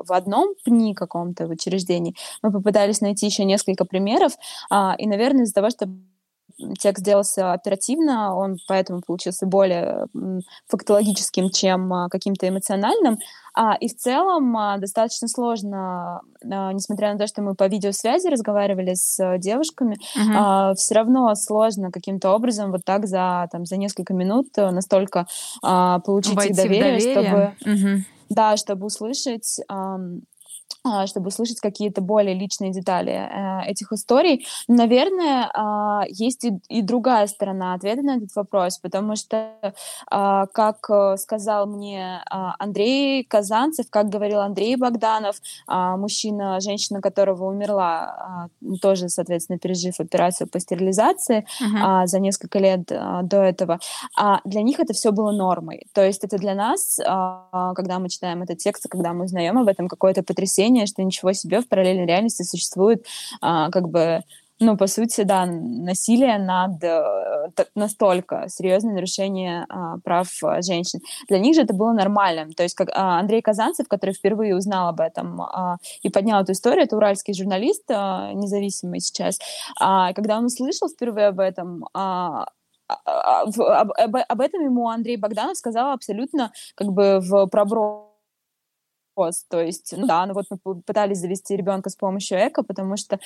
[0.06, 2.14] в одном пни каком-то в учреждении.
[2.42, 4.32] Мы попытались найти еще несколько примеров,
[4.98, 5.88] и, наверное, из-за того, что
[6.78, 10.06] текст сделался оперативно, он поэтому получился более
[10.68, 13.18] фактологическим, чем а, каким-то эмоциональным.
[13.54, 18.94] А, и в целом а, достаточно сложно, несмотря на то, что мы по видеосвязи разговаривали
[18.94, 20.74] с девушками, uh-huh.
[20.74, 25.26] все равно сложно каким-то образом вот так за, там, за несколько минут настолько
[25.62, 27.14] получить Войти их доверие, доверие.
[27.14, 27.54] чтобы...
[27.64, 27.98] Uh-huh.
[28.28, 29.98] Да, чтобы услышать а,
[31.06, 34.46] чтобы услышать какие-то более личные детали э, этих историй.
[34.68, 40.90] Наверное, э, есть и, и другая сторона ответа на этот вопрос, потому что, э, как
[41.18, 49.58] сказал мне Андрей Казанцев, как говорил Андрей Богданов, мужчина, женщина которого умерла, э, тоже, соответственно,
[49.58, 52.06] пережив операцию по стерилизации uh-huh.
[52.06, 53.78] за несколько лет до этого,
[54.44, 55.86] для них это все было нормой.
[55.92, 59.88] То есть это для нас, когда мы читаем этот текст, когда мы узнаем об этом,
[59.88, 63.06] какое-то потрясение, ощущение, что ничего себе, в параллельной реальности существует
[63.40, 64.20] а, как бы
[64.60, 70.26] ну, по сути, да, насилие над э, настолько серьезное нарушение а, прав
[70.62, 70.98] женщин.
[71.28, 72.52] Для них же это было нормальным.
[72.54, 76.50] То есть, как а, Андрей Казанцев, который впервые узнал об этом а, и поднял эту
[76.52, 79.38] историю, это уральский журналист, а, независимый сейчас,
[79.80, 82.46] а, когда он услышал впервые об этом, а,
[82.88, 87.46] а, об, об, об этом ему Андрей Богданов сказал абсолютно как бы в
[89.18, 93.18] проброс то есть, да, ну вот мы пытались завести ребенка с помощью эко, потому что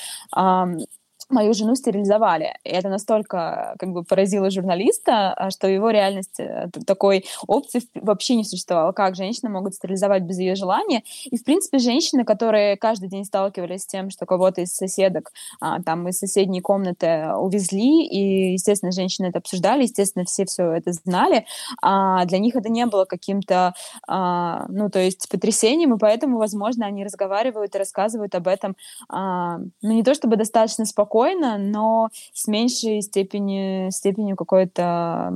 [1.28, 2.56] мою жену стерилизовали.
[2.64, 8.36] И это настолько как бы поразило журналиста, а, что его реальности э, такой опции вообще
[8.36, 8.92] не существовало.
[8.92, 11.02] Как женщины могут стерилизовать без ее желания?
[11.24, 15.82] И, в принципе, женщины, которые каждый день сталкивались с тем, что кого-то из соседок а,
[15.82, 21.46] там из соседней комнаты увезли, и, естественно, женщины это обсуждали, естественно, все все это знали,
[21.80, 23.74] а для них это не было каким-то,
[24.06, 28.76] а, ну, то есть потрясением, и поэтому, возможно, они разговаривают и рассказывают об этом,
[29.10, 35.30] ну, не то чтобы достаточно спокойно, спокойно, но с меньшей степени, степенью какой-то,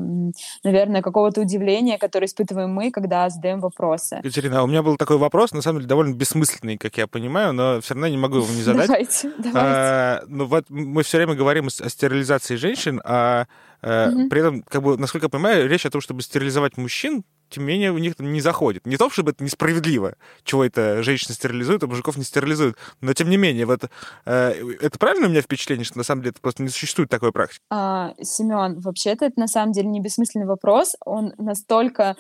[0.64, 4.16] наверное, какого-то удивления, которое испытываем мы, когда задаем вопросы.
[4.16, 7.52] Екатерина, а у меня был такой вопрос, на самом деле довольно бессмысленный, как я понимаю,
[7.52, 8.86] но все равно не могу его не задать.
[8.86, 9.58] Давайте, давайте.
[9.58, 13.46] А, ну вот мы все время говорим о стерилизации женщин, а
[13.82, 14.28] Mm-hmm.
[14.30, 17.72] При этом, как бы, насколько я понимаю, речь о том, чтобы стерилизовать мужчин, тем не
[17.72, 18.86] менее, у них не заходит.
[18.86, 22.76] Не то, чтобы это несправедливо, чего это женщины стерилизуют, а мужиков не стерилизуют.
[23.00, 23.84] Но, тем не менее, вот,
[24.24, 27.32] э, это правильно у меня впечатление, что на самом деле это просто не существует такой
[27.32, 27.60] практики?
[27.70, 30.96] А, Семен, вообще-то это на самом деле не бессмысленный вопрос.
[31.04, 32.16] Он настолько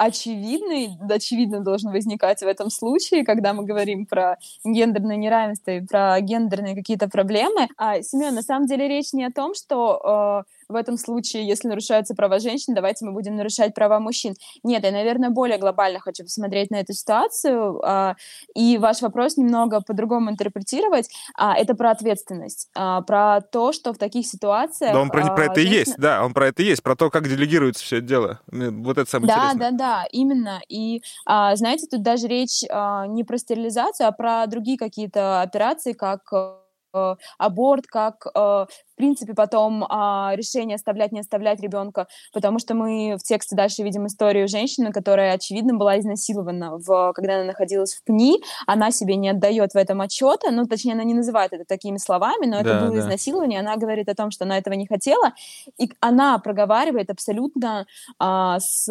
[0.00, 6.18] очевидный, очевидно должен возникать в этом случае, когда мы говорим про гендерное неравенство и про
[6.22, 7.68] гендерные какие-то проблемы.
[7.76, 11.68] А, Семен, на самом деле речь не о том, что э, в этом случае, если
[11.68, 14.34] нарушаются права женщин, давайте мы будем нарушать права мужчин.
[14.62, 18.16] Нет, я, наверное, более глобально хочу посмотреть на эту ситуацию, а,
[18.54, 21.10] и ваш вопрос немного по-другому интерпретировать.
[21.36, 24.92] А, это про ответственность, а, про то, что в таких ситуациях...
[24.92, 25.74] Да, он про, про это женщина...
[25.74, 28.40] и есть, да, он про это и есть, про то, как делегируется все это дело.
[28.46, 29.70] Вот это самое да, интересное.
[29.72, 30.60] Да, да, да, именно.
[30.68, 37.16] И, знаете, тут даже речь не про стерилизацию, а про другие какие-то операции, как э,
[37.38, 38.66] аборт, как э,
[39.00, 44.06] принципе, потом а, решение оставлять, не оставлять ребенка, потому что мы в тексте дальше видим
[44.06, 49.30] историю женщины, которая, очевидно, была изнасилована, в, когда она находилась в пни, она себе не
[49.30, 52.80] отдает в этом отчета, ну, точнее, она не называет это такими словами, но это да,
[52.80, 53.00] было да.
[53.00, 55.32] изнасилование, она говорит о том, что она этого не хотела,
[55.78, 57.86] и она проговаривает абсолютно
[58.18, 58.86] а, с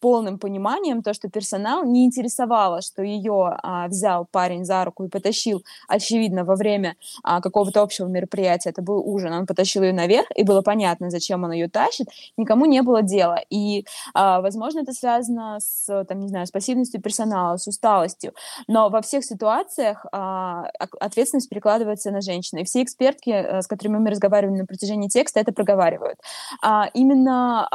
[0.00, 5.08] полным пониманием то, что персонал не интересовало, что ее а, взял парень за руку и
[5.08, 10.26] потащил, очевидно, во время а, какого-то общего мероприятия, это был ужин, он потащил ее наверх,
[10.34, 13.40] и было понятно, зачем он ее тащит, никому не было дела.
[13.50, 18.34] И, а, возможно, это связано с, там, не знаю, с пассивностью персонала, с усталостью,
[18.68, 20.66] но во всех ситуациях а,
[21.00, 22.60] ответственность перекладывается на женщину.
[22.62, 26.18] И все экспертки, э, с которыми мы разговаривали на протяжении текста, это проговаривают.
[26.62, 27.68] А, именно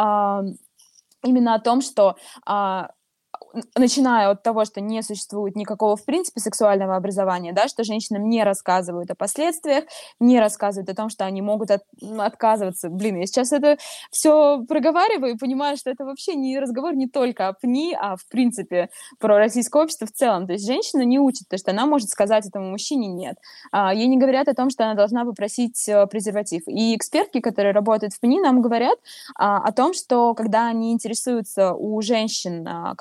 [1.24, 2.16] именно о том, что
[3.76, 8.44] начиная от того, что не существует никакого, в принципе, сексуального образования, да, что женщинам не
[8.44, 9.86] рассказывают о последствиях,
[10.20, 11.84] не рассказывают о том, что они могут от,
[12.18, 12.90] отказываться.
[12.90, 13.78] Блин, я сейчас это
[14.12, 18.26] все проговариваю и понимаю, что это вообще не разговор не только о ПНИ, а, в
[18.28, 20.48] принципе, про российское общество в целом.
[20.48, 23.38] То есть женщина не учит, то, что она может сказать этому мужчине «нет».
[23.72, 26.64] А, ей не говорят о том, что она должна попросить э, презерватив.
[26.68, 29.00] И экспертки, которые работают в ПНИ, нам говорят
[29.36, 32.96] а, о том, что когда они интересуются у женщин, а,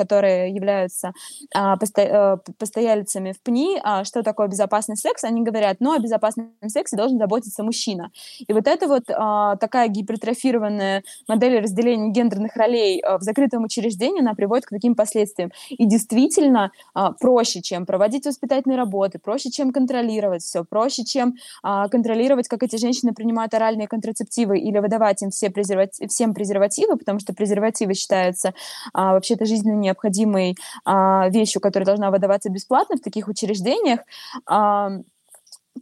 [0.47, 1.13] являются
[1.55, 5.99] а, посто, а, постояльцами в ПНИ, а, что такое безопасный секс, они говорят, ну, о
[5.99, 8.11] безопасном сексе должен заботиться мужчина.
[8.47, 14.21] И вот это вот а, такая гипертрофированная модель разделения гендерных ролей а, в закрытом учреждении,
[14.21, 15.51] она приводит к таким последствиям.
[15.71, 21.89] И действительно а, проще, чем проводить воспитательные работы, проще, чем контролировать все, проще, чем а,
[21.89, 27.19] контролировать, как эти женщины принимают оральные контрацептивы или выдавать им все презервати- всем презервативы, потому
[27.19, 28.55] что презервативы считаются
[28.93, 34.01] а, вообще-то жизненно необходимыми необходимой а, вещью, которая должна выдаваться бесплатно в таких учреждениях,
[34.47, 34.91] а,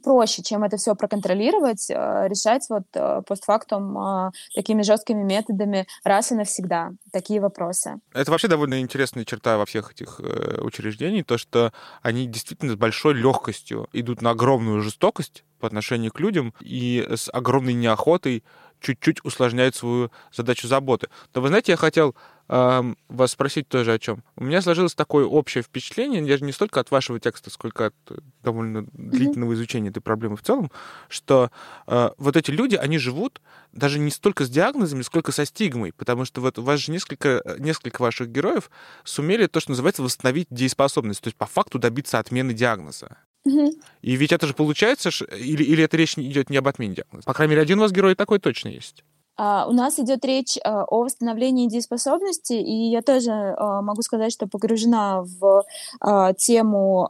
[0.02, 6.32] проще, чем это все проконтролировать, а, решать вот а, постфактум а, такими жесткими методами раз
[6.32, 7.96] и навсегда такие вопросы.
[8.12, 12.76] Это вообще довольно интересная черта во всех этих э, учреждений, то, что они действительно с
[12.76, 18.44] большой легкостью идут на огромную жестокость по отношению к людям и с огромной неохотой
[18.80, 21.08] чуть-чуть усложняют свою задачу заботы.
[21.34, 22.14] Но вы знаете, я хотел
[22.48, 24.22] вас спросить тоже о чем.
[24.36, 28.18] У меня сложилось такое общее впечатление, даже не столько от вашего текста, сколько от э,
[28.42, 30.70] довольно длительного изучения этой проблемы в целом,
[31.08, 31.50] что
[31.86, 33.40] э, вот эти люди, они живут
[33.72, 37.42] даже не столько с диагнозами, сколько со стигмой, потому что вот у вас же несколько,
[37.44, 38.70] э, несколько ваших героев
[39.02, 43.18] сумели то, что называется, восстановить дееспособность, то есть по факту добиться отмены диагноза.
[44.02, 47.24] И ведь это же получается, или, или это речь идет не об отмене диагноза.
[47.24, 49.04] По крайней мере, один у вас герой такой точно есть.
[49.38, 54.32] Uh, у нас идет речь uh, о восстановлении дееспособности, и я тоже uh, могу сказать,
[54.32, 55.64] что погружена в
[56.38, 57.08] тему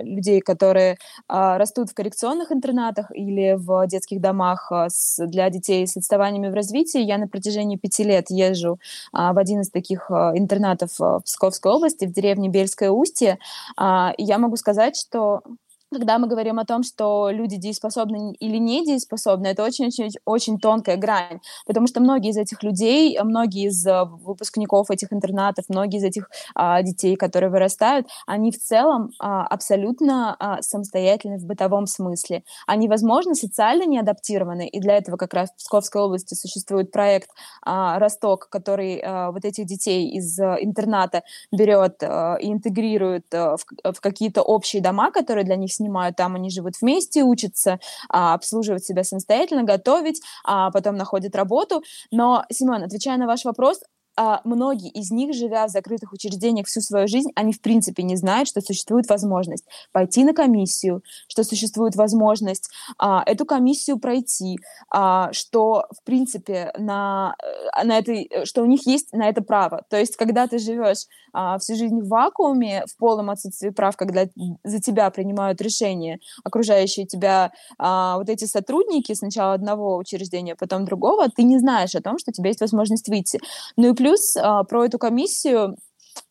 [0.00, 4.70] людей, которые растут в коррекционных интернатах или в детских домах
[5.18, 7.00] для детей с отставаниями в развитии.
[7.00, 8.78] Я на протяжении пяти лет езжу
[9.12, 13.38] в один из таких интернатов в Псковской области, в деревне Бельское Устье.
[13.76, 15.42] Я могу сказать, что
[15.90, 21.40] когда мы говорим о том, что люди дееспособны или не дееспособны, это очень-очень тонкая грань,
[21.66, 26.30] потому что многие из этих людей, многие из э, выпускников этих интернатов, многие из этих
[26.54, 32.44] а, детей, которые вырастают, они в целом а, абсолютно а, самостоятельны в бытовом смысле.
[32.66, 37.30] Они, возможно, социально не адаптированы, и для этого как раз в Псковской области существует проект
[37.62, 43.56] а, «Росток», который а, вот этих детей из а, интерната берет а, и интегрирует а,
[43.56, 48.34] в, в какие-то общие дома, которые для них снимают, там они живут вместе, учатся а,
[48.34, 51.82] обслуживать себя самостоятельно, готовить, а потом находят работу.
[52.10, 53.80] Но, Симон, отвечая на ваш вопрос,
[54.18, 58.16] а, многие из них, живя в закрытых учреждениях всю свою жизнь, они в принципе не
[58.16, 64.58] знают, что существует возможность пойти на комиссию, что существует возможность а, эту комиссию пройти,
[64.90, 69.84] а, что в принципе на, э, на этой, что у них есть на это право.
[69.88, 74.26] То есть, когда ты живешь а, всю жизнь в вакууме, в полном отсутствии прав, когда
[74.64, 81.28] за тебя принимают решения окружающие тебя а, вот эти сотрудники сначала одного учреждения, потом другого,
[81.28, 83.38] ты не знаешь о том, что у тебя есть возможность выйти.
[83.76, 85.76] Ну и плюс Плюс а, про эту комиссию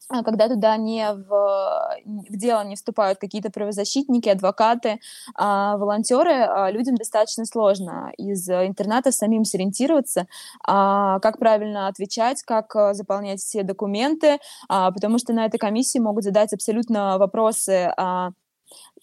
[0.09, 4.99] а, когда туда не в, в дело не вступают какие-то правозащитники, адвокаты,
[5.35, 10.25] а, волонтеры, а, людям достаточно сложно из интерната самим сориентироваться,
[10.65, 16.23] а, как правильно отвечать, как заполнять все документы, а, потому что на этой комиссии могут
[16.23, 18.31] задать абсолютно вопросы а,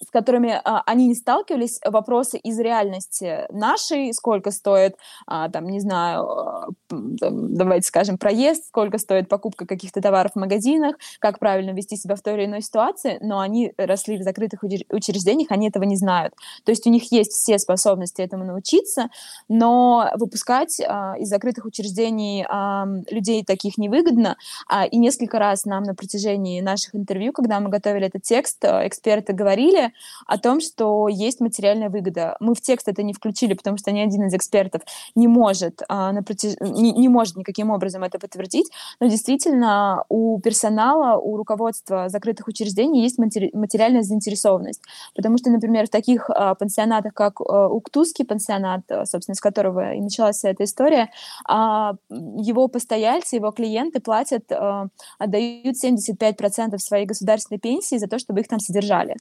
[0.02, 5.80] с которыми а, они не сталкивались, вопросы из реальности нашей, сколько стоит, а, там, не
[5.80, 11.70] знаю, а, там, давайте скажем, проезд, сколько стоит покупка каких-то товаров в магазинах, как правильно
[11.70, 15.84] вести себя в той или иной ситуации, но они росли в закрытых учреждениях, они этого
[15.84, 16.34] не знают.
[16.64, 19.08] То есть у них есть все способности этому научиться,
[19.48, 24.36] но выпускать а, из закрытых учреждений а, людей таких невыгодно,
[24.68, 28.86] а, и несколько раз нам на протяжении наших интервью, когда мы готовили этот текст, а,
[28.86, 29.83] эксперты говорили,
[30.26, 32.36] о том, что есть материальная выгода.
[32.40, 34.82] Мы в текст это не включили, потому что ни один из экспертов
[35.14, 36.54] не может, а, протяж...
[36.60, 38.70] не, не может никаким образом это подтвердить,
[39.00, 43.50] но действительно у персонала, у руководства закрытых учреждений есть матери...
[43.52, 44.82] материальная заинтересованность.
[45.14, 49.94] Потому что, например, в таких а, пансионатах, как а, Уктузский пансионат, а, собственно, с которого
[49.94, 51.10] и началась вся эта история,
[51.46, 54.86] а, его постояльцы, его клиенты платят, а,
[55.18, 59.16] отдают 75% своей государственной пенсии за то, чтобы их там содержали.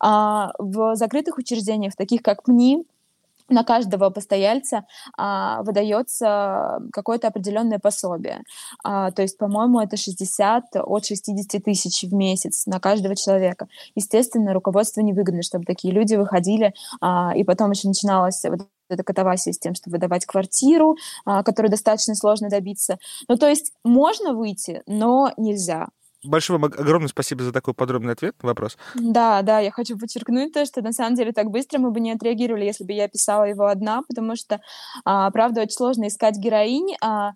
[0.00, 2.84] А в закрытых учреждениях, таких как МНИ,
[3.50, 4.86] на каждого постояльца
[5.18, 8.42] а, выдается какое-то определенное пособие.
[8.84, 13.68] А, то есть, по-моему, это 60 от 60 тысяч в месяц на каждого человека.
[13.94, 19.52] Естественно, руководству невыгодно, чтобы такие люди выходили, а, и потом еще начиналась вот эта катавасия
[19.52, 22.98] с тем, чтобы выдавать квартиру, а, которую достаточно сложно добиться.
[23.28, 25.88] Ну, то есть можно выйти, но нельзя.
[26.22, 28.76] Большое вам огромное спасибо за такой подробный ответ на вопрос.
[28.94, 32.12] Да, да, я хочу подчеркнуть то, что на самом деле так быстро мы бы не
[32.12, 34.60] отреагировали, если бы я писала его одна, потому что,
[35.04, 36.94] а, правда, очень сложно искать героинь.
[37.00, 37.32] А,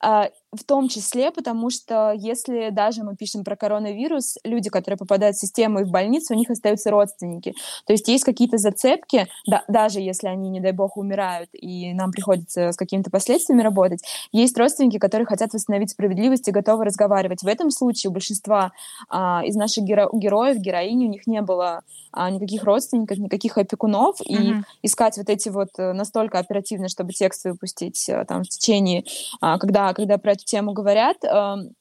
[0.00, 5.36] а, в том числе, потому что если даже мы пишем про коронавирус, люди, которые попадают
[5.36, 7.54] в систему и в больницу, у них остаются родственники.
[7.86, 12.12] То есть есть какие-то зацепки, да, даже если они, не дай бог, умирают, и нам
[12.12, 14.00] приходится с какими-то последствиями работать,
[14.32, 17.42] есть родственники, которые хотят восстановить справедливость и готовы разговаривать.
[17.42, 18.72] В этом случае у большинства
[19.10, 21.82] а, из наших геро- героев, героинь, у них не было
[22.12, 24.24] а, никаких родственников, никаких опекунов, mm-hmm.
[24.26, 29.04] и искать вот эти вот э, настолько оперативно, чтобы текст выпустить э, там в течение,
[29.40, 31.74] а, когда, когда эту тему говорят, эм,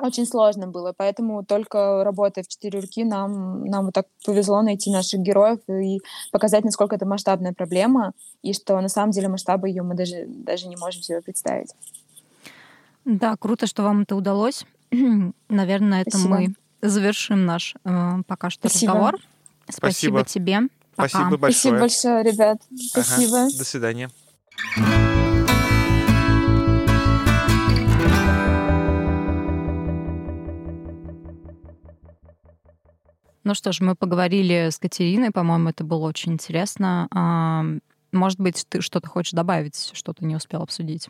[0.00, 4.90] очень сложно было, поэтому только работая в четыре руки нам, нам вот так повезло найти
[4.90, 6.00] наших героев и
[6.32, 10.68] показать, насколько это масштабная проблема, и что на самом деле масштабы ее мы даже, даже
[10.68, 11.72] не можем себе представить.
[13.04, 14.64] Да, круто, что вам это удалось.
[15.48, 16.34] Наверное, на этом Спасибо.
[16.34, 18.92] мы завершим наш э, пока что Спасибо.
[18.92, 19.20] разговор.
[19.68, 20.60] Спасибо, Спасибо тебе.
[20.96, 21.08] Пока.
[21.08, 21.52] Спасибо большое.
[21.52, 22.58] Спасибо большое, ребят.
[22.90, 23.38] Спасибо.
[23.44, 23.58] Ага.
[23.58, 24.10] До свидания.
[33.44, 37.08] Ну что ж, мы поговорили с Катериной, по-моему, это было очень интересно.
[37.10, 37.64] А,
[38.12, 41.08] может быть, ты что-то хочешь добавить, что ты не успел обсудить?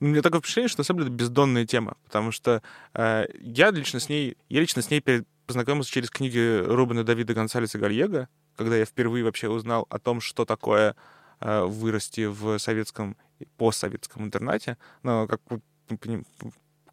[0.00, 2.62] У меня такое впечатление, что на самом деле бездонная тема, потому что
[2.94, 5.02] э, я лично с ней, я лично с ней
[5.46, 10.44] познакомился через книги Рубена Давида Гонсалеса Гальего, когда я впервые вообще узнал о том, что
[10.44, 10.94] такое
[11.40, 13.16] э, вырасти в советском,
[13.56, 14.76] постсоветском интернате.
[15.02, 15.40] Но, как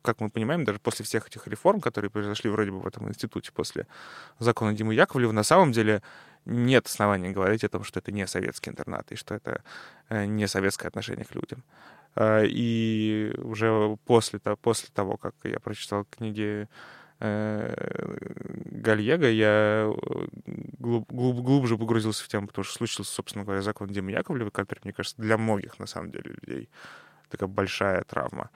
[0.01, 3.51] как мы понимаем, даже после всех этих реформ, которые произошли вроде бы в этом институте
[3.51, 3.87] после
[4.39, 6.01] закона Димы Яковлева, на самом деле
[6.45, 9.61] нет оснований говорить о том, что это не советский интернат и что это
[10.09, 11.63] э, не советское отношение к людям.
[12.15, 16.67] А, и уже после, после того, как я прочитал книги
[17.19, 18.17] э,
[18.65, 20.27] Гальего, я э,
[20.79, 24.79] глуб, глуб, глубже погрузился в тему, потому что случился, собственно говоря, закон Димы Яковлева, который,
[24.83, 26.69] мне кажется, для многих, на самом деле, людей
[27.29, 28.49] такая большая травма.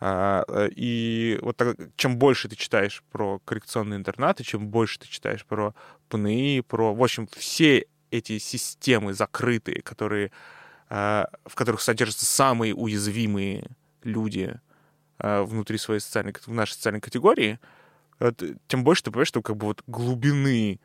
[0.00, 5.08] А, э, и вот так, чем больше ты читаешь про коррекционные интернаты, чем больше ты
[5.08, 5.74] читаешь про
[6.08, 10.30] ПНИ, про, в общем, все эти системы закрытые, которые,
[10.88, 13.68] а, в которых содержатся самые уязвимые
[14.04, 14.60] люди
[15.18, 17.58] а, внутри своей социальной, в нашей социальной категории,
[18.66, 20.80] тем больше ты понимаешь, что как бы вот глубины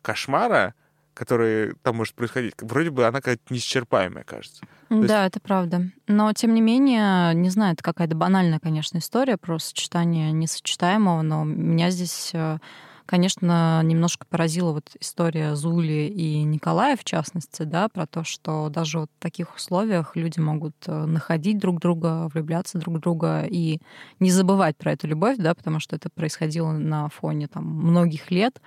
[0.00, 0.74] кошмара
[1.14, 4.64] которая там может происходить, вроде бы она какая-то неисчерпаемая, кажется.
[4.90, 5.36] Да, есть...
[5.36, 5.90] это правда.
[6.06, 11.44] Но, тем не менее, не знаю, это какая-то банальная, конечно, история про сочетание несочетаемого, но
[11.44, 12.58] меня здесь э,
[13.06, 19.00] конечно, немножко поразила вот история Зули и Николая, в частности, да, про то, что даже
[19.00, 23.80] вот в таких условиях люди могут э, находить друг друга, влюбляться друг в друга и
[24.18, 28.60] не забывать про эту любовь, да, потому что это происходило на фоне там многих лет.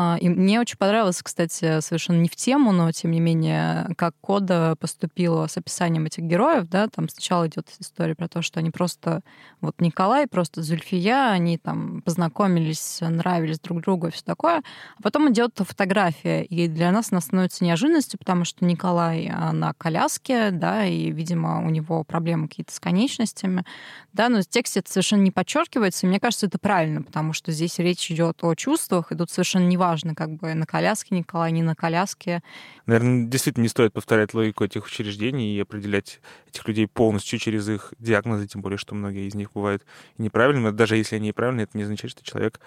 [0.00, 4.14] А, и мне очень понравилось, кстати, совершенно не в тему, но тем не менее, как
[4.20, 8.70] Кода поступила с описанием этих героев, да, там сначала идет история про то, что они
[8.70, 9.22] просто,
[9.60, 14.58] вот Николай, просто Зульфия, они там познакомились, нравились друг другу и все такое,
[14.98, 19.72] а потом идет фотография, и для нас она становится неожиданностью, потому что Николай а, на
[19.72, 23.64] коляске, да, и, видимо, у него проблемы какие-то с конечностями,
[24.12, 27.50] да, но в тексте это совершенно не подчеркивается, и мне кажется, это правильно, потому что
[27.50, 31.52] здесь речь идет о чувствах, и тут совершенно не неважно, как бы на коляске Николай,
[31.52, 32.42] не на коляске.
[32.86, 37.94] Наверное, действительно не стоит повторять логику этих учреждений и определять этих людей полностью через их
[37.98, 39.84] диагнозы, тем более, что многие из них бывают
[40.18, 40.70] неправильными.
[40.70, 42.60] Даже если они неправильные, это не означает, что человек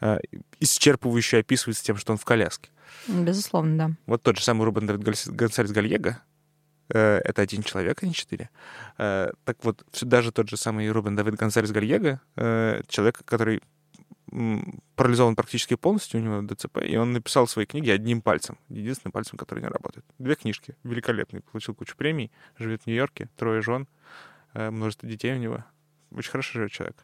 [0.00, 0.18] э,
[0.60, 2.70] исчерпывающе описывается тем, что он в коляске.
[3.08, 3.90] Безусловно, да.
[4.06, 6.20] Вот тот же самый Рубен Давид Гонсалес Гальего,
[6.92, 8.50] э, это один человек, а не четыре.
[8.98, 13.62] Э, так вот, даже тот же самый Рубен Давид Гонсалес Гальего, э, человек, который
[14.96, 19.38] парализован практически полностью, у него ДЦП, и он написал свои книги одним пальцем, единственным пальцем,
[19.38, 20.04] который не работает.
[20.18, 23.86] Две книжки, великолепные, получил кучу премий, живет в Нью-Йорке, трое жен,
[24.54, 25.64] э, множество детей у него.
[26.10, 26.96] Очень хорошо живет человек.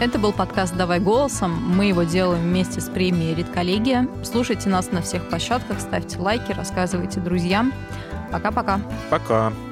[0.00, 1.50] Это был подкаст «Давай голосом».
[1.50, 4.08] Мы его делаем вместе с премией «Редколлегия».
[4.22, 7.72] Слушайте нас на всех площадках, ставьте лайки, рассказывайте друзьям.
[8.30, 8.80] Пока-пока.
[9.10, 9.48] Пока.
[9.48, 9.50] -пока.
[9.50, 9.67] Пока.